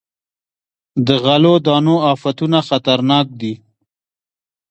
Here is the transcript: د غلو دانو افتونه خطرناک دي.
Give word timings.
د 1.05 1.07
غلو 1.23 1.53
دانو 1.65 1.95
افتونه 2.13 2.57
خطرناک 2.69 3.25
دي. 3.41 3.53